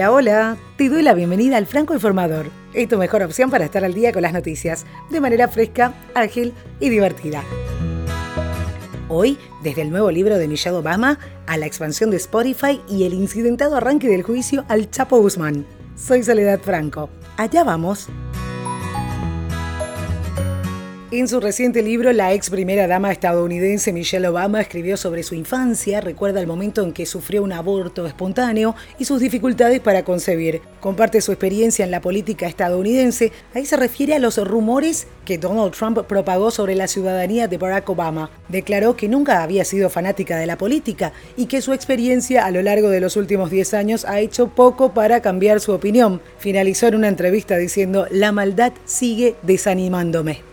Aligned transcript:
Hola, 0.00 0.12
hola. 0.12 0.56
Te 0.78 0.88
doy 0.88 1.02
la 1.02 1.12
bienvenida 1.12 1.58
al 1.58 1.66
Franco 1.66 1.92
Informador. 1.92 2.46
Es 2.72 2.88
tu 2.88 2.96
mejor 2.96 3.22
opción 3.22 3.50
para 3.50 3.66
estar 3.66 3.84
al 3.84 3.92
día 3.92 4.12
con 4.12 4.22
las 4.22 4.32
noticias, 4.32 4.86
de 5.10 5.20
manera 5.20 5.46
fresca, 5.46 5.92
ágil 6.14 6.54
y 6.80 6.88
divertida. 6.88 7.44
Hoy, 9.10 9.36
desde 9.62 9.82
el 9.82 9.90
nuevo 9.90 10.10
libro 10.10 10.38
de 10.38 10.48
Michelle 10.48 10.76
Obama 10.76 11.18
a 11.46 11.58
la 11.58 11.66
expansión 11.66 12.10
de 12.10 12.16
Spotify 12.16 12.80
y 12.88 13.04
el 13.04 13.12
incidentado 13.12 13.76
arranque 13.76 14.08
del 14.08 14.22
juicio 14.22 14.64
al 14.68 14.90
Chapo 14.90 15.18
Guzmán. 15.18 15.66
Soy 15.96 16.22
Soledad 16.22 16.60
Franco. 16.62 17.10
Allá 17.36 17.62
vamos. 17.62 18.08
En 21.12 21.26
su 21.26 21.40
reciente 21.40 21.82
libro, 21.82 22.12
la 22.12 22.32
ex 22.34 22.50
primera 22.50 22.86
dama 22.86 23.10
estadounidense 23.10 23.92
Michelle 23.92 24.28
Obama 24.28 24.60
escribió 24.60 24.96
sobre 24.96 25.24
su 25.24 25.34
infancia, 25.34 26.00
recuerda 26.00 26.38
el 26.38 26.46
momento 26.46 26.84
en 26.84 26.92
que 26.92 27.04
sufrió 27.04 27.42
un 27.42 27.52
aborto 27.52 28.06
espontáneo 28.06 28.76
y 28.96 29.06
sus 29.06 29.18
dificultades 29.18 29.80
para 29.80 30.04
concebir. 30.04 30.62
Comparte 30.78 31.20
su 31.20 31.32
experiencia 31.32 31.84
en 31.84 31.90
la 31.90 32.00
política 32.00 32.46
estadounidense, 32.46 33.32
ahí 33.54 33.66
se 33.66 33.76
refiere 33.76 34.14
a 34.14 34.20
los 34.20 34.36
rumores 34.36 35.08
que 35.24 35.36
Donald 35.36 35.72
Trump 35.72 35.98
propagó 36.06 36.52
sobre 36.52 36.76
la 36.76 36.86
ciudadanía 36.86 37.48
de 37.48 37.58
Barack 37.58 37.90
Obama. 37.90 38.30
Declaró 38.48 38.94
que 38.94 39.08
nunca 39.08 39.42
había 39.42 39.64
sido 39.64 39.90
fanática 39.90 40.38
de 40.38 40.46
la 40.46 40.58
política 40.58 41.12
y 41.36 41.46
que 41.46 41.60
su 41.60 41.72
experiencia 41.72 42.46
a 42.46 42.52
lo 42.52 42.62
largo 42.62 42.88
de 42.88 43.00
los 43.00 43.16
últimos 43.16 43.50
10 43.50 43.74
años 43.74 44.04
ha 44.04 44.20
hecho 44.20 44.50
poco 44.54 44.94
para 44.94 45.20
cambiar 45.20 45.58
su 45.58 45.72
opinión. 45.72 46.20
Finalizó 46.38 46.86
en 46.86 46.94
una 46.94 47.08
entrevista 47.08 47.56
diciendo, 47.56 48.06
la 48.12 48.30
maldad 48.30 48.72
sigue 48.84 49.34
desanimándome. 49.42 50.49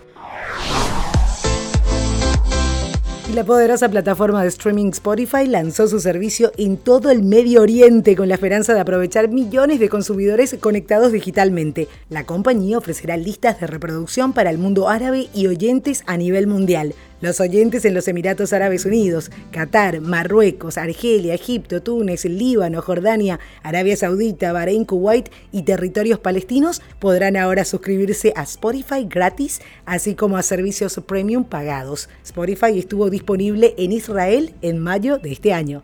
La 3.33 3.43
poderosa 3.43 3.89
plataforma 3.89 4.41
de 4.41 4.47
streaming 4.47 4.91
Spotify 4.91 5.47
lanzó 5.47 5.89
su 5.89 5.99
servicio 5.99 6.53
en 6.57 6.77
todo 6.77 7.11
el 7.11 7.23
Medio 7.23 7.61
Oriente 7.61 8.15
con 8.15 8.29
la 8.29 8.35
esperanza 8.35 8.73
de 8.73 8.79
aprovechar 8.79 9.27
millones 9.27 9.81
de 9.81 9.89
consumidores 9.89 10.55
conectados 10.61 11.11
digitalmente. 11.11 11.89
La 12.09 12.23
compañía 12.23 12.77
ofrecerá 12.77 13.17
listas 13.17 13.59
de 13.59 13.67
reproducción 13.67 14.31
para 14.31 14.49
el 14.49 14.57
mundo 14.57 14.87
árabe 14.87 15.27
y 15.33 15.47
oyentes 15.47 16.03
a 16.07 16.15
nivel 16.15 16.47
mundial. 16.47 16.95
Los 17.19 17.39
oyentes 17.39 17.83
en 17.85 17.95
los 17.95 18.07
Emiratos 18.07 18.53
Árabes 18.53 18.85
Unidos, 18.85 19.31
Qatar, 19.51 20.01
Marruecos, 20.01 20.77
Argelia, 20.77 21.33
Egipto, 21.33 21.81
Túnez, 21.81 22.25
Líbano, 22.25 22.83
Jordania, 22.83 23.39
Arabia 23.63 23.97
Saudita, 23.97 24.53
Bahrein, 24.53 24.85
Kuwait 24.85 25.29
y 25.51 25.63
territorios 25.63 26.19
palestinos 26.19 26.83
podrán 26.99 27.35
ahora 27.35 27.65
suscribirse 27.65 28.33
a 28.35 28.43
Spotify 28.43 29.05
gratis, 29.09 29.61
así 29.85 30.13
como 30.13 30.37
a 30.37 30.43
servicios 30.43 31.01
premium 31.07 31.43
pagados. 31.43 32.07
Spotify 32.23 32.77
estuvo 32.77 33.09
disponible 33.09 33.73
en 33.79 33.93
Israel 33.93 34.53
en 34.61 34.77
mayo 34.77 35.17
de 35.17 35.31
este 35.31 35.53
año. 35.53 35.81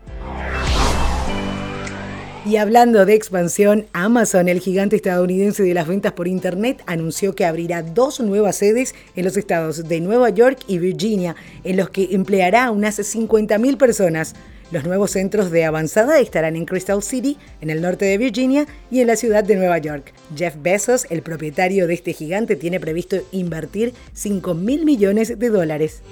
Y 2.46 2.56
hablando 2.56 3.06
de 3.06 3.14
expansión, 3.14 3.86
Amazon, 3.94 4.50
el 4.50 4.60
gigante 4.60 4.96
estadounidense 4.96 5.62
de 5.62 5.72
las 5.72 5.88
ventas 5.88 6.12
por 6.12 6.28
Internet, 6.28 6.82
anunció 6.84 7.34
que 7.34 7.46
abrirá 7.46 7.82
dos 7.82 8.20
nuevas 8.20 8.56
sedes 8.56 8.94
en 9.16 9.24
los 9.24 9.38
estados 9.38 9.88
de 9.88 10.00
Nueva 10.00 10.28
York 10.28 10.58
y 10.66 10.76
Virginia, 10.76 11.36
en 11.64 11.78
los 11.78 11.88
que 11.88 12.08
empleará 12.12 12.70
unas 12.70 12.98
50.000 12.98 13.78
personas. 13.78 14.34
Los 14.70 14.84
nuevos 14.84 15.12
centros 15.12 15.50
de 15.50 15.64
avanzada 15.64 16.20
estarán 16.20 16.54
en 16.56 16.66
Crystal 16.66 17.02
City, 17.02 17.38
en 17.62 17.70
el 17.70 17.80
norte 17.80 18.04
de 18.04 18.18
Virginia, 18.18 18.66
y 18.90 19.00
en 19.00 19.06
la 19.06 19.16
ciudad 19.16 19.42
de 19.42 19.56
Nueva 19.56 19.78
York. 19.78 20.12
Jeff 20.36 20.54
Bezos, 20.60 21.06
el 21.08 21.22
propietario 21.22 21.86
de 21.86 21.94
este 21.94 22.12
gigante, 22.12 22.56
tiene 22.56 22.78
previsto 22.78 23.16
invertir 23.32 23.94
5 24.12 24.52
mil 24.52 24.84
millones 24.84 25.38
de 25.38 25.48
dólares. 25.48 26.02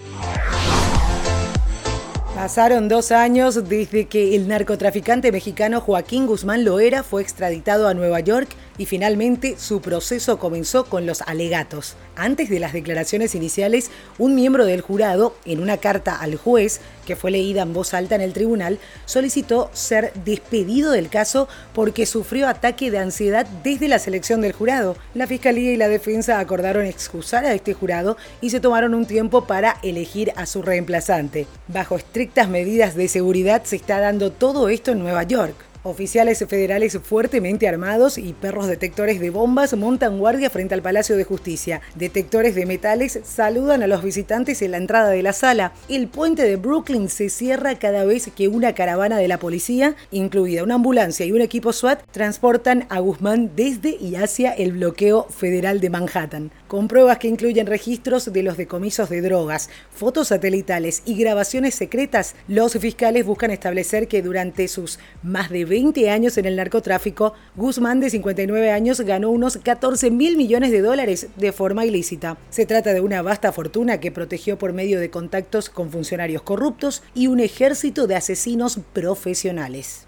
Pasaron 2.43 2.89
dos 2.89 3.13
años 3.13 3.69
desde 3.69 4.07
que 4.07 4.35
el 4.35 4.49
narcotraficante 4.49 5.31
mexicano 5.31 5.81
Joaquín 5.81 6.27
Guzmán 6.27 6.65
Loera 6.65 7.05
fue 7.05 7.23
extraditado 7.23 7.87
a 7.87 7.95
Nueva 7.95 8.19
York 8.19 8.49
y 8.79 8.87
finalmente 8.87 9.57
su 9.59 9.81
proceso 9.81 10.39
comenzó 10.39 10.85
con 10.87 11.07
los 11.07 11.23
alegatos. 11.23 11.97
Antes 12.17 12.51
de 12.51 12.61
las 12.61 12.73
declaraciones 12.73 13.35
iniciales, 13.35 13.91
un 14.19 14.35
miembro 14.35 14.65
del 14.67 14.81
jurado, 14.81 15.35
en 15.45 15.61
una 15.61 15.79
carta 15.79 16.17
al 16.17 16.37
juez, 16.37 16.81
que 17.07 17.17
fue 17.17 17.31
leída 17.31 17.63
en 17.63 17.73
voz 17.73 17.95
alta 17.95 18.15
en 18.15 18.21
el 18.21 18.33
tribunal, 18.33 18.79
solicitó 19.07 19.71
ser 19.73 20.13
despedido 20.25 20.93
del 20.93 21.09
caso 21.09 21.49
porque 21.75 22.07
sufrió 22.07 22.49
ataque 22.49 22.91
de 22.91 22.99
ansiedad 22.99 23.47
desde 23.65 23.89
la 23.89 23.99
selección 23.99 24.41
del 24.41 24.53
jurado. 24.53 24.97
La 25.15 25.27
fiscalía 25.27 25.73
y 25.73 25.77
la 25.77 25.89
defensa 25.89 26.39
acordaron 26.39 26.87
excusar 26.87 27.45
a 27.45 27.55
este 27.55 27.75
jurado 27.75 28.17
y 28.41 28.51
se 28.51 28.61
tomaron 28.61 28.95
un 28.95 29.07
tiempo 29.07 29.47
para 29.47 29.79
elegir 29.83 30.33
a 30.37 30.47
su 30.47 30.63
reemplazante. 30.63 31.47
Bajo 31.69 31.97
estrictas 31.97 32.49
medidas 32.49 32.95
de 32.95 33.09
seguridad 33.09 33.65
se 33.65 33.77
está 33.77 34.01
dando 34.01 34.31
todo 34.31 34.69
esto 34.69 34.93
en 34.93 35.01
Nueva 35.01 35.23
York. 35.25 35.72
Oficiales 35.85 36.39
federales 36.49 36.97
fuertemente 37.03 37.67
armados 37.67 38.17
y 38.17 38.35
perros 38.35 38.69
detectores 38.69 39.19
de 39.19 39.31
bombas 39.31 39.77
montan 39.77 40.17
guardia 40.17 40.49
frente 40.49 40.75
al 40.75 40.83
Palacio 40.83 41.17
de 41.17 41.25
Justicia. 41.25 41.81
Detectores 41.97 42.55
de 42.55 42.67
metales 42.67 43.19
saludan 43.25 43.83
a 43.83 43.89
los 43.89 44.05
visitantes 44.05 44.63
en 44.63 44.71
la 44.71 44.77
entrada 44.77 45.11
de 45.11 45.25
la 45.25 45.33
sala. 45.33 45.73
El 45.89 46.07
puente 46.07 46.45
de 46.45 46.55
Brooklyn 46.55 47.09
se 47.09 47.29
cierra 47.31 47.81
cada 47.81 48.05
vez 48.05 48.31
que 48.33 48.47
una 48.47 48.77
caravana 48.77 49.19
de 49.19 49.27
la 49.27 49.41
policía, 49.41 49.97
incluida 50.13 50.63
una 50.63 50.77
ambulancia 50.77 51.27
y 51.27 51.33
un 51.33 51.41
equipo 51.41 51.73
SWAT, 51.73 52.05
transportan 52.13 52.87
a 52.89 53.01
Guzmán 53.01 53.51
desde 53.57 53.97
y 54.01 54.15
hacia 54.15 54.53
el 54.53 54.75
bloqueo 54.75 55.25
federal 55.31 55.81
de 55.81 55.91
Manhattan. 55.91 56.53
Con 56.69 56.87
pruebas 56.87 57.19
que 57.19 57.27
incluyen 57.27 57.67
registros 57.67 58.33
de 58.33 58.45
los 58.45 58.57
decomisos 58.57 59.09
de 59.11 59.21
drogas, 59.21 59.69
fotos 59.93 60.29
satelitales 60.29 61.03
y 61.07 61.17
grabaciones 61.17 61.75
secretas, 61.75 62.37
los 62.47 62.75
fiscales 62.75 63.27
buscan 63.27 63.51
establecer 63.51 64.07
que 64.07 64.23
durante 64.23 64.69
sus 64.69 65.01
más 65.25 65.51
de 65.51 65.72
20 65.73 66.11
años 66.11 66.37
en 66.37 66.45
el 66.45 66.57
narcotráfico, 66.57 67.33
Guzmán, 67.57 67.99
de 67.99 68.11
59 68.11 68.71
años, 68.71 69.01
ganó 69.01 69.31
unos 69.31 69.57
14 69.57 70.11
mil 70.11 70.37
millones 70.37 70.71
de 70.71 70.83
dólares 70.83 71.29
de 71.37 71.51
forma 71.51 71.87
ilícita. 71.87 72.37
Se 72.51 72.67
trata 72.67 72.93
de 72.93 73.01
una 73.01 73.23
vasta 73.23 73.53
fortuna 73.53 73.99
que 73.99 74.13
protegió 74.13 74.59
por 74.59 74.75
medio 74.75 75.01
de 75.01 75.09
contactos 75.09 75.71
con 75.71 75.91
funcionarios 75.91 76.43
corruptos 76.43 77.03
y 77.15 77.29
un 77.29 77.41
ejército 77.41 78.07
de 78.07 78.17
asesinos 78.17 78.81
profesionales. 78.93 80.07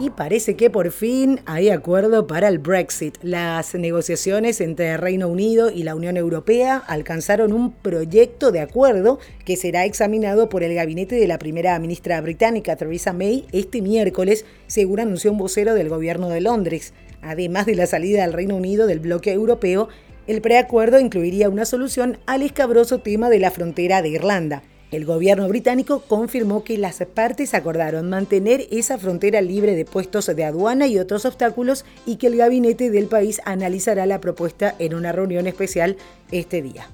Y 0.00 0.08
parece 0.08 0.56
que 0.56 0.70
por 0.70 0.92
fin 0.92 1.40
hay 1.44 1.68
acuerdo 1.68 2.26
para 2.26 2.48
el 2.48 2.58
Brexit. 2.58 3.18
Las 3.20 3.74
negociaciones 3.74 4.62
entre 4.62 4.96
Reino 4.96 5.28
Unido 5.28 5.70
y 5.70 5.82
la 5.82 5.94
Unión 5.94 6.16
Europea 6.16 6.78
alcanzaron 6.78 7.52
un 7.52 7.70
proyecto 7.70 8.50
de 8.50 8.60
acuerdo 8.60 9.18
que 9.44 9.58
será 9.58 9.84
examinado 9.84 10.48
por 10.48 10.62
el 10.62 10.74
gabinete 10.74 11.16
de 11.16 11.26
la 11.26 11.38
primera 11.38 11.78
ministra 11.78 12.18
británica 12.22 12.76
Theresa 12.76 13.12
May 13.12 13.44
este 13.52 13.82
miércoles, 13.82 14.46
según 14.68 15.00
anunció 15.00 15.32
un 15.32 15.38
vocero 15.38 15.74
del 15.74 15.90
gobierno 15.90 16.30
de 16.30 16.40
Londres. 16.40 16.94
Además 17.20 17.66
de 17.66 17.74
la 17.74 17.86
salida 17.86 18.22
del 18.22 18.32
Reino 18.32 18.56
Unido 18.56 18.86
del 18.86 19.00
bloque 19.00 19.32
europeo, 19.32 19.90
el 20.26 20.40
preacuerdo 20.40 20.98
incluiría 20.98 21.50
una 21.50 21.66
solución 21.66 22.18
al 22.24 22.40
escabroso 22.40 23.00
tema 23.00 23.28
de 23.28 23.38
la 23.38 23.50
frontera 23.50 24.00
de 24.00 24.08
Irlanda. 24.08 24.62
El 24.90 25.04
gobierno 25.04 25.46
británico 25.46 26.02
confirmó 26.08 26.64
que 26.64 26.76
las 26.76 26.98
partes 27.14 27.54
acordaron 27.54 28.10
mantener 28.10 28.66
esa 28.72 28.98
frontera 28.98 29.40
libre 29.40 29.76
de 29.76 29.84
puestos 29.84 30.26
de 30.26 30.44
aduana 30.44 30.88
y 30.88 30.98
otros 30.98 31.24
obstáculos 31.24 31.84
y 32.06 32.16
que 32.16 32.26
el 32.26 32.36
gabinete 32.36 32.90
del 32.90 33.06
país 33.06 33.40
analizará 33.44 34.04
la 34.06 34.20
propuesta 34.20 34.74
en 34.80 34.94
una 34.94 35.12
reunión 35.12 35.46
especial 35.46 35.96
este 36.32 36.60
día. 36.60 36.88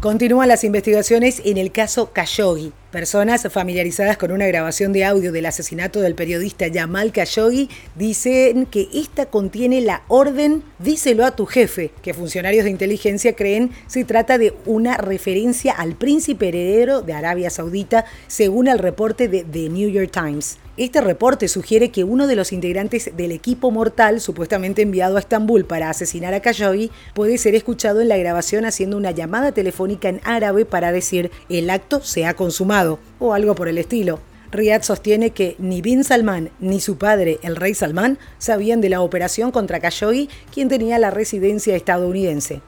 Continúan 0.00 0.48
las 0.48 0.64
investigaciones 0.64 1.42
en 1.44 1.56
el 1.56 1.70
caso 1.70 2.12
Khashoggi. 2.12 2.72
Personas 2.90 3.46
familiarizadas 3.50 4.16
con 4.16 4.32
una 4.32 4.46
grabación 4.46 4.94
de 4.94 5.04
audio 5.04 5.30
del 5.30 5.44
asesinato 5.44 6.00
del 6.00 6.14
periodista 6.14 6.64
Jamal 6.72 7.12
Khashoggi 7.12 7.68
dicen 7.96 8.64
que 8.64 8.88
esta 8.94 9.26
contiene 9.26 9.82
la 9.82 10.04
orden 10.08 10.62
díselo 10.78 11.26
a 11.26 11.36
tu 11.36 11.44
jefe, 11.44 11.90
que 12.00 12.14
funcionarios 12.14 12.64
de 12.64 12.70
inteligencia 12.70 13.36
creen 13.36 13.72
se 13.88 14.04
trata 14.04 14.38
de 14.38 14.54
una 14.64 14.96
referencia 14.96 15.74
al 15.74 15.96
príncipe 15.96 16.48
heredero 16.48 17.02
de 17.02 17.12
Arabia 17.12 17.50
Saudita, 17.50 18.06
según 18.26 18.68
el 18.68 18.78
reporte 18.78 19.28
de 19.28 19.44
The 19.44 19.68
New 19.68 19.90
York 19.90 20.10
Times. 20.10 20.56
Este 20.78 21.00
reporte 21.00 21.48
sugiere 21.48 21.90
que 21.90 22.04
uno 22.04 22.28
de 22.28 22.36
los 22.36 22.52
integrantes 22.52 23.10
del 23.16 23.32
equipo 23.32 23.72
mortal, 23.72 24.20
supuestamente 24.20 24.80
enviado 24.80 25.16
a 25.16 25.20
Estambul 25.20 25.64
para 25.64 25.90
asesinar 25.90 26.34
a 26.34 26.40
Khashoggi, 26.40 26.92
puede 27.14 27.36
ser 27.36 27.56
escuchado 27.56 28.00
en 28.00 28.08
la 28.08 28.16
grabación 28.16 28.64
haciendo 28.64 28.96
una 28.96 29.10
llamada 29.10 29.50
telefónica 29.50 30.08
en 30.08 30.20
árabe 30.22 30.64
para 30.64 30.92
decir 30.92 31.32
el 31.48 31.68
acto 31.68 32.00
se 32.04 32.26
ha 32.26 32.34
consumado 32.34 32.77
o 33.18 33.34
algo 33.34 33.54
por 33.54 33.68
el 33.68 33.78
estilo. 33.78 34.20
Riyadh 34.50 34.82
sostiene 34.82 35.30
que 35.30 35.56
ni 35.58 35.82
Bin 35.82 36.04
Salman 36.04 36.50
ni 36.58 36.80
su 36.80 36.96
padre, 36.96 37.38
el 37.42 37.56
rey 37.56 37.74
Salman, 37.74 38.18
sabían 38.38 38.80
de 38.80 38.88
la 38.88 39.02
operación 39.02 39.50
contra 39.50 39.80
Khashoggi, 39.80 40.28
quien 40.52 40.68
tenía 40.68 40.98
la 40.98 41.10
residencia 41.10 41.76
estadounidense. 41.76 42.62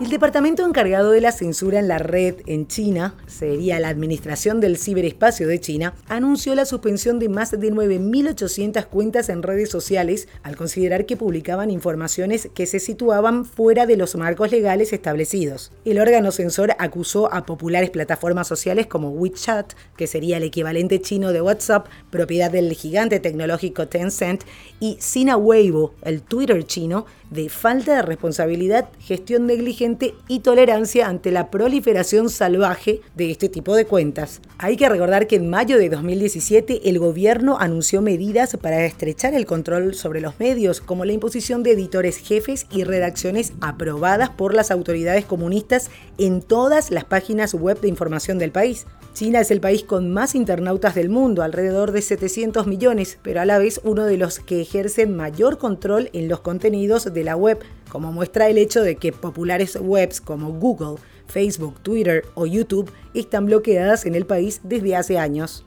El 0.00 0.10
departamento 0.10 0.66
encargado 0.66 1.12
de 1.12 1.20
la 1.20 1.30
censura 1.30 1.78
en 1.78 1.86
la 1.86 1.98
red 1.98 2.34
en 2.46 2.66
China, 2.66 3.14
sería 3.28 3.78
la 3.78 3.90
Administración 3.90 4.60
del 4.60 4.76
Ciberespacio 4.76 5.46
de 5.46 5.60
China, 5.60 5.94
anunció 6.08 6.56
la 6.56 6.64
suspensión 6.64 7.20
de 7.20 7.28
más 7.28 7.52
de 7.52 7.72
9.800 7.72 8.86
cuentas 8.86 9.28
en 9.28 9.44
redes 9.44 9.70
sociales 9.70 10.26
al 10.42 10.56
considerar 10.56 11.06
que 11.06 11.16
publicaban 11.16 11.70
informaciones 11.70 12.48
que 12.54 12.66
se 12.66 12.80
situaban 12.80 13.44
fuera 13.44 13.86
de 13.86 13.96
los 13.96 14.16
marcos 14.16 14.50
legales 14.50 14.92
establecidos. 14.92 15.70
El 15.84 16.00
órgano 16.00 16.32
censor 16.32 16.74
acusó 16.80 17.32
a 17.32 17.46
populares 17.46 17.90
plataformas 17.90 18.48
sociales 18.48 18.88
como 18.88 19.10
WeChat, 19.10 19.74
que 19.96 20.08
sería 20.08 20.38
el 20.38 20.42
equivalente 20.42 21.00
chino 21.00 21.30
de 21.32 21.40
WhatsApp, 21.40 21.86
propiedad 22.10 22.50
del 22.50 22.72
gigante 22.72 23.20
tecnológico 23.20 23.86
Tencent, 23.86 24.42
y 24.80 24.96
Sina 24.98 25.36
Weibo, 25.36 25.94
el 26.02 26.20
Twitter 26.20 26.64
chino, 26.64 27.06
de 27.30 27.48
falta 27.48 27.96
de 27.96 28.02
responsabilidad, 28.02 28.88
gestión 28.98 29.46
negligente 29.46 29.83
y 30.28 30.40
tolerancia 30.40 31.08
ante 31.08 31.30
la 31.30 31.50
proliferación 31.50 32.30
salvaje 32.30 33.02
de 33.14 33.30
este 33.30 33.50
tipo 33.50 33.76
de 33.76 33.84
cuentas. 33.84 34.40
Hay 34.56 34.76
que 34.76 34.88
recordar 34.88 35.26
que 35.26 35.36
en 35.36 35.50
mayo 35.50 35.76
de 35.78 35.90
2017 35.90 36.88
el 36.88 36.98
gobierno 36.98 37.58
anunció 37.60 38.00
medidas 38.00 38.56
para 38.56 38.84
estrechar 38.86 39.34
el 39.34 39.44
control 39.44 39.94
sobre 39.94 40.22
los 40.22 40.40
medios, 40.40 40.80
como 40.80 41.04
la 41.04 41.12
imposición 41.12 41.62
de 41.62 41.72
editores 41.72 42.16
jefes 42.16 42.66
y 42.70 42.84
redacciones 42.84 43.52
aprobadas 43.60 44.30
por 44.30 44.54
las 44.54 44.70
autoridades 44.70 45.26
comunistas 45.26 45.90
en 46.16 46.40
todas 46.40 46.90
las 46.90 47.04
páginas 47.04 47.52
web 47.52 47.80
de 47.80 47.88
información 47.88 48.38
del 48.38 48.52
país. 48.52 48.86
China 49.14 49.40
es 49.40 49.52
el 49.52 49.60
país 49.60 49.84
con 49.84 50.12
más 50.12 50.34
internautas 50.34 50.96
del 50.96 51.08
mundo, 51.08 51.44
alrededor 51.44 51.92
de 51.92 52.02
700 52.02 52.66
millones, 52.66 53.16
pero 53.22 53.40
a 53.40 53.44
la 53.44 53.58
vez 53.58 53.80
uno 53.84 54.06
de 54.06 54.16
los 54.16 54.40
que 54.40 54.60
ejercen 54.60 55.14
mayor 55.14 55.58
control 55.58 56.10
en 56.12 56.28
los 56.28 56.40
contenidos 56.40 57.14
de 57.14 57.22
la 57.22 57.36
web, 57.36 57.60
como 57.88 58.10
muestra 58.10 58.48
el 58.48 58.58
hecho 58.58 58.82
de 58.82 58.96
que 58.96 59.12
populares 59.12 59.78
webs 59.80 60.20
como 60.20 60.50
Google, 60.58 60.96
Facebook, 61.28 61.78
Twitter 61.80 62.24
o 62.34 62.44
YouTube 62.44 62.90
están 63.14 63.46
bloqueadas 63.46 64.04
en 64.04 64.16
el 64.16 64.26
país 64.26 64.60
desde 64.64 64.96
hace 64.96 65.16
años. 65.16 65.64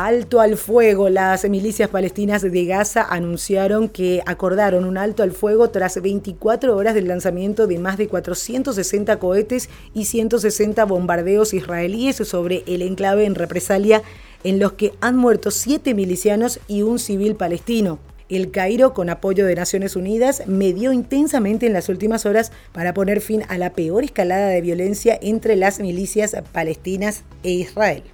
Alto 0.00 0.40
al 0.40 0.56
fuego. 0.56 1.08
Las 1.08 1.48
milicias 1.48 1.88
palestinas 1.88 2.42
de 2.42 2.64
Gaza 2.66 3.04
anunciaron 3.10 3.88
que 3.88 4.22
acordaron 4.26 4.84
un 4.84 4.96
alto 4.96 5.24
al 5.24 5.32
fuego 5.32 5.70
tras 5.70 6.00
24 6.00 6.76
horas 6.76 6.94
del 6.94 7.08
lanzamiento 7.08 7.66
de 7.66 7.80
más 7.80 7.98
de 7.98 8.06
460 8.06 9.18
cohetes 9.18 9.68
y 9.94 10.04
160 10.04 10.84
bombardeos 10.84 11.52
israelíes 11.52 12.14
sobre 12.14 12.62
el 12.68 12.82
enclave 12.82 13.24
en 13.24 13.34
represalia 13.34 14.04
en 14.44 14.60
los 14.60 14.74
que 14.74 14.92
han 15.00 15.16
muerto 15.16 15.50
siete 15.50 15.94
milicianos 15.94 16.60
y 16.68 16.82
un 16.82 17.00
civil 17.00 17.34
palestino. 17.34 17.98
El 18.28 18.52
Cairo, 18.52 18.94
con 18.94 19.10
apoyo 19.10 19.46
de 19.46 19.56
Naciones 19.56 19.96
Unidas, 19.96 20.44
medió 20.46 20.92
intensamente 20.92 21.66
en 21.66 21.72
las 21.72 21.88
últimas 21.88 22.24
horas 22.24 22.52
para 22.70 22.94
poner 22.94 23.20
fin 23.20 23.42
a 23.48 23.58
la 23.58 23.72
peor 23.72 24.04
escalada 24.04 24.46
de 24.46 24.60
violencia 24.60 25.18
entre 25.20 25.56
las 25.56 25.80
milicias 25.80 26.36
palestinas 26.52 27.24
e 27.42 27.50
Israel. 27.50 28.04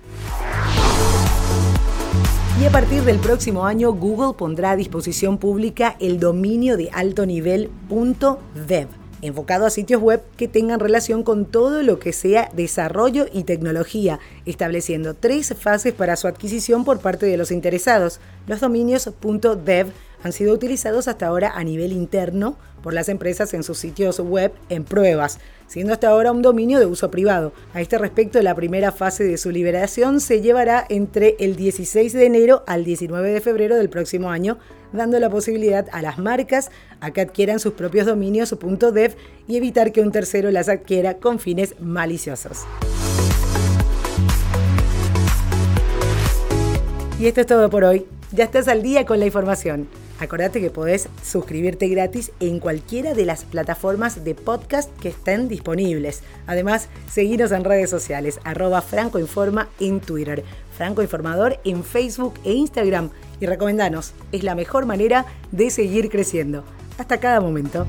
Y 2.61 2.67
a 2.67 2.71
partir 2.71 3.03
del 3.03 3.19
próximo 3.19 3.67
año, 3.67 3.93
Google 3.93 4.35
pondrá 4.39 4.71
a 4.71 4.77
disposición 4.77 5.39
pública 5.39 5.97
el 5.99 6.21
dominio 6.21 6.77
de 6.77 6.89
alto 6.93 7.27
nivel 7.27 7.69
enfocado 9.23 9.67
a 9.67 9.71
sitios 9.71 10.01
web 10.01 10.23
que 10.37 10.47
tengan 10.47 10.79
relación 10.79 11.25
con 11.25 11.47
todo 11.47 11.83
lo 11.83 11.99
que 11.99 12.13
sea 12.13 12.51
desarrollo 12.55 13.27
y 13.33 13.43
tecnología, 13.43 14.21
estableciendo 14.47 15.15
tres 15.15 15.53
fases 15.59 15.93
para 15.95 16.15
su 16.15 16.29
adquisición 16.29 16.85
por 16.85 17.01
parte 17.01 17.27
de 17.27 17.37
los 17.37 17.51
interesados. 17.51 18.21
Los 18.47 18.61
dominios 18.61 19.11
.dev 19.65 19.89
han 20.25 20.33
sido 20.33 20.55
utilizados 20.55 21.07
hasta 21.07 21.27
ahora 21.27 21.53
a 21.55 21.63
nivel 21.63 21.93
interno 21.93 22.57
por 22.83 22.95
las 22.95 23.09
empresas 23.11 23.53
en 23.55 23.63
sus 23.63 23.79
sitios 23.79 24.19
web 24.19 24.53
en 24.71 24.85
pruebas, 24.85 25.39
siendo 25.67 25.93
hasta 25.93 26.09
ahora 26.09 26.33
un 26.33 26.41
dominio 26.41 26.79
de 26.81 26.87
uso 26.87 27.11
privado. 27.11 27.53
A 27.75 27.83
este 27.83 27.99
respecto, 27.99 28.41
la 28.41 28.55
primera 28.55 28.91
fase 28.91 29.23
de 29.23 29.37
su 29.37 29.51
liberación 29.51 30.21
se 30.21 30.41
llevará 30.41 30.85
entre 30.89 31.37
el 31.41 31.57
16 31.57 32.15
de 32.15 32.25
enero 32.25 32.65
al 32.67 32.85
19 32.85 33.33
de 33.33 33.41
febrero 33.43 33.77
del 33.77 33.91
próximo 33.91 34.31
año, 34.31 34.59
dando 34.95 35.21
la 35.21 35.29
posibilidad 35.29 35.87
a 35.93 36.01
las 36.01 36.19
marcas 36.19 36.71
a 37.01 37.11
que 37.11 37.21
adquieran 37.21 37.61
sus 37.61 37.75
propios 37.75 38.07
dominios 38.07 38.57
.dev 38.95 39.17
y 39.47 39.57
evitar 39.57 39.93
que 39.93 40.01
un 40.01 40.11
tercero 40.11 40.51
las 40.51 40.71
adquiera 40.71 41.19
con 41.19 41.39
fines 41.39 41.75
maliciosos. 41.81 42.65
Y 47.21 47.27
esto 47.27 47.43
es 47.43 47.47
todo 47.47 47.69
por 47.69 47.85
hoy. 47.85 48.07
Ya 48.33 48.45
estás 48.45 48.69
al 48.69 48.83
día 48.83 49.05
con 49.05 49.21
la 49.21 49.27
información. 49.27 49.87
Acordate 50.21 50.61
que 50.61 50.71
podés 50.71 51.09
suscribirte 51.23 51.89
gratis 51.89 52.31
en 52.41 52.61
cualquiera 52.61 53.15
de 53.15 53.25
las 53.25 53.45
plataformas 53.45 54.25
de 54.25 54.35
podcast 54.35 54.91
que 55.01 55.09
estén 55.09 55.49
disponibles. 55.49 56.23
Además, 56.47 56.89
seguinos 57.11 57.51
en 57.53 57.65
redes 57.65 57.91
sociales, 57.91 58.39
arroba 58.45 58.81
francoinforma 58.81 59.69
en 59.81 60.01
Twitter, 60.01 60.45
Franco 60.77 61.03
Informador 61.03 61.59
en 61.65 61.83
Facebook 61.83 62.35
e 62.45 62.53
Instagram 62.53 63.11
y 63.41 63.47
recomendanos, 63.47 64.13
es 64.33 64.45
la 64.45 64.55
mejor 64.55 64.87
manera 64.87 65.27
de 65.51 65.71
seguir 65.71 66.09
creciendo. 66.09 66.65
Hasta 66.99 67.19
cada 67.19 67.41
momento. 67.41 67.87